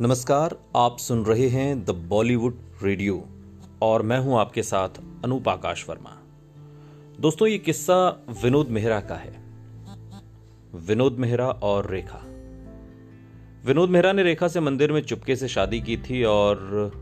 [0.00, 3.28] नमस्कार, आप सुन रहे हैं द बॉलीवुड रेडियो
[3.82, 4.88] और मैं हूँ आपके साथ
[5.24, 6.10] अनूप आकाश वर्मा।
[7.20, 9.32] दोस्तों, ये किस्सा विनोद मेहरा का है।
[10.86, 12.20] विनोद मेहरा और रेखा।
[13.66, 16.92] विनोद मेहरा ने रेखा से मंदिर में चुपके से शादी की थी और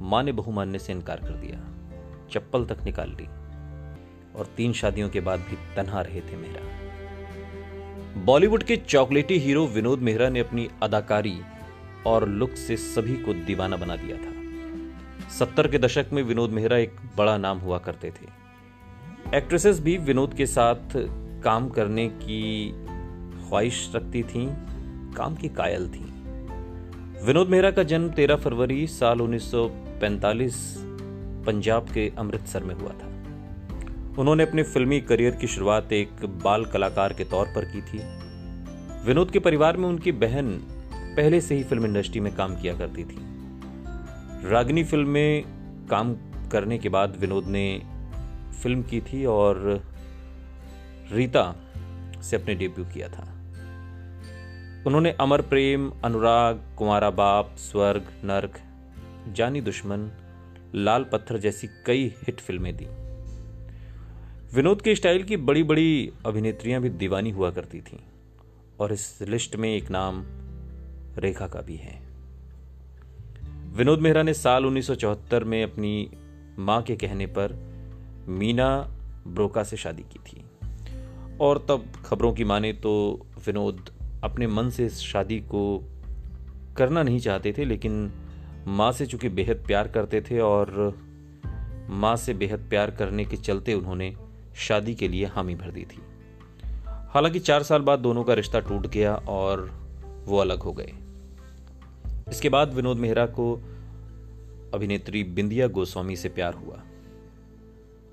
[0.00, 1.58] माँ ने बहु मानने से इनकार कर दिया।
[2.30, 3.26] चप्पल तक निकाल ली
[4.38, 6.62] और तीन शादियों के बाद भी तनहा रहे थे मेहरा।
[8.24, 11.40] बॉलीवुड के चॉकलेटी हीरो विनोद मेहरा ने अपनी अदाकारी
[12.06, 14.36] और लुक से सभी को दीवाना बना दिया था।
[15.30, 18.46] सत्तर के दशक में विनोद मेहरा एक बड़ा नाम हुआ करते थे।
[19.36, 20.96] एक्ट्रेसेस भी विनोद के साथ
[21.42, 22.72] काम करने की
[23.48, 24.48] ख्वाहिश रखती थीं,
[25.12, 26.04] काम की कायल थीं।
[27.26, 30.76] विनोद मेहरा का जन्म 13 फरवरी साल 1945
[31.46, 33.06] पंजाब के अमृतसर में हुआ था।
[34.18, 36.08] उन्होंने अपने फिल्मी करियर की शुरुआत एक
[36.44, 37.98] बाल कलाकार के तौर पर की थी।
[39.06, 40.60] विनोद के परिवार में उनकी बहन
[41.16, 43.18] पहले से ही फ़िल्म इंडस्ट्री में काम किया करती थी।
[44.50, 45.44] रागनी फ़िल्म में
[45.90, 46.14] काम
[46.52, 47.82] करने के बाद विनोद ने
[48.62, 49.84] फ़िल्म की थी और
[51.12, 51.56] रीता
[52.22, 53.32] से अपने डेब्यू किया था।
[54.86, 58.60] उन्होंने अमर प्रेम, अनुराग कुमारा बाप, स्वर्ग, नर्क,
[59.32, 60.10] जानी दुश्मन,
[60.74, 62.86] लाल पत्थर जैसी कई हिट फ़िल्में दी।
[64.56, 67.98] विनोद के स्टाइल की बड़ी बड़ी अभिनेत्रियाँ भी दीवानी हुआ करती थीं
[68.80, 70.24] और इस लिस्ट में एक नाम
[71.18, 72.02] रेखा का भी है।
[73.74, 76.10] विनोद मेहरा ने साल 1974 में अपनी
[76.58, 77.52] माँ के कहने पर
[78.28, 78.88] मीना
[79.26, 80.44] ब्रोका से शादी की थी।
[81.40, 83.90] और तब खबरों की माने तो विनोद
[84.24, 85.84] अपने मन से इस शादी को
[86.76, 88.12] करना नहीं चाहते थे, लेकिन
[88.66, 90.98] माँ से चूँकि बेहद प्यार करते थे और
[91.90, 94.16] माँ से बेहद प्यार करने के चलते उन्होंने
[94.56, 96.02] शादी के लिए हामी भर दी थी।
[96.86, 99.70] हालाँकि चार साल बाद दोनों का रिश्ता टूट गया और
[100.24, 100.92] वो अलग हो गए।
[102.28, 103.54] इसके बाद विनोद मेहरा को
[104.74, 106.82] अभिनेत्री बिंदिया गोस्वामी से प्यार हुआ।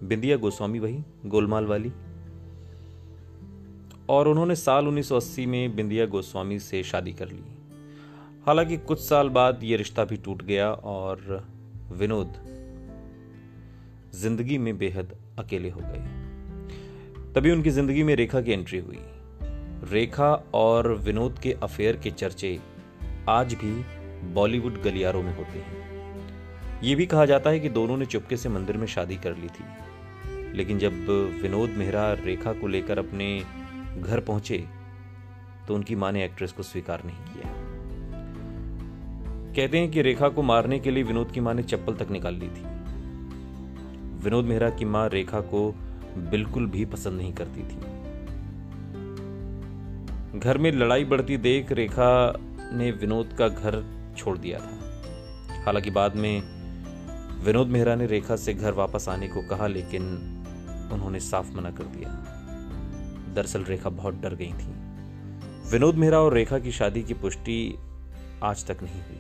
[0.03, 1.91] बिंदिया गोस्वामी वही, गोलमाल वाली।
[4.09, 7.43] और उन्होंने साल 1980 में बिंदिया गोस्वामी से शादी कर ली।
[8.45, 11.47] हालाँकि कुछ साल बाद यह रिश्ता भी टूट गया और
[11.91, 12.33] विनोद
[14.15, 16.05] ज़िंदगी में बेहद अकेले हो गए।
[17.33, 18.99] तभी उनकी ज़िंदगी में रेखा की एंट्री हुई।
[19.91, 22.59] रेखा और विनोद के अफेयर के चर्चे
[23.29, 28.06] आज भी बॉलीवुड गलियारों में होते हैं। ये भी कहा जाता है कि दोनों ने
[28.06, 29.66] चुपके से मंदिर में शादी कर ली थी।
[30.57, 30.94] लेकिन जब
[31.41, 33.28] विनोद मेहरा रेखा को लेकर अपने
[34.00, 34.63] घर पहुँचे
[35.67, 37.51] तो उनकी माँ ने एक्ट्रेस को स्वीकार नहीं किया।
[39.56, 42.35] कहते हैं कि रेखा को मारने के लिए विनोद की माँ ने चप्पल तक निकाल
[42.35, 42.63] ली थी।
[44.23, 45.72] विनोद मेहरा की माँ रेखा को
[46.31, 47.78] बिल्कुल भी पसंद नहीं करती थी।
[50.39, 52.39] घर में लड़ाई बढ़ती देख रेखा
[52.73, 53.75] ने विनोद का घर
[54.18, 54.79] छोड़ दिया था।
[55.66, 56.41] हालाँकि बाद में
[57.44, 60.03] विनोद मेहरा ने रेखा से घर वापस आने को कहा, लेकिन
[60.94, 62.09] उन्होंने साफ़ मना कर दिया।
[63.34, 64.94] दरअसल रेखा बहुत डर गई थी।
[65.72, 67.78] विनोद मेहरा और रेखा की शादी की पुष्टि
[68.44, 69.19] आज तक नहीं हुई।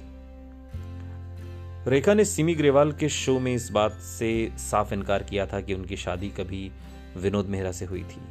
[1.87, 5.73] रेखा ने सिमी ग्रेवाल के शो में इस बात से साफ़ इनकार किया था कि
[5.73, 6.71] उनकी शादी कभी
[7.17, 8.21] विनोद मेहरा से हुई थी।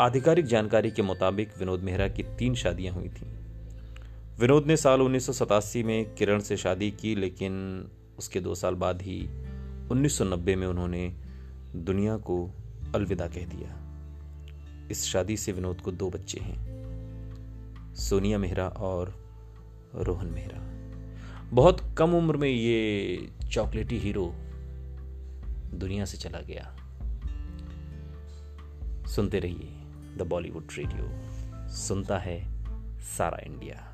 [0.00, 3.43] आधिकारिक जानकारी के मुताबिक विनोद मेहरा की तीन शादियाँ हुई थीं।
[4.40, 7.52] विनोद ने साल उन्नीस सौ सतासी में किरण से शादी की, लेकिन
[8.18, 9.28] उसके दो साल बाद ही
[9.90, 11.16] 1990 में उन्होंने
[11.76, 12.50] दुनिया को
[12.94, 19.14] अलविदा कह दिया। इस शादी से विनोद को दो बच्चे हैं, सोनिया मेहरा और
[19.94, 20.60] रोहन मेहरा।
[21.50, 24.34] बहुत कम उम्र में ये चॉकलेटी हीरो
[25.74, 26.76] दुनिया से चला गया।
[29.06, 29.70] सुनते रहिए
[30.16, 32.38] द बॉलीवुड रेडियो। सुनता है
[33.00, 33.93] सारा इंडिया।